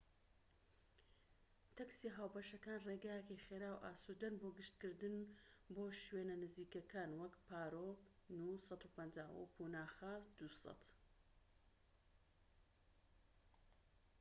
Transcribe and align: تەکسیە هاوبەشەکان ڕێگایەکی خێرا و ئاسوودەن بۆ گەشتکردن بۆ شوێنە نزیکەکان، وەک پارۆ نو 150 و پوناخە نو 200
تەکسیە 1.77 2.11
هاوبەشەکان 2.17 2.83
ڕێگایەکی 2.87 3.43
خێرا 3.45 3.71
و 3.73 3.81
ئاسوودەن 3.85 4.33
بۆ 4.41 4.47
گەشتکردن 4.57 5.15
بۆ 5.73 5.85
شوێنە 6.03 6.35
نزیکەکان، 6.43 7.11
وەک 7.21 7.33
پارۆ 7.45 7.89
نو 8.43 8.51
150 8.69 9.27
و 9.39 9.41
پوناخە 9.55 10.13
نو 10.37 10.47
200 10.63 10.83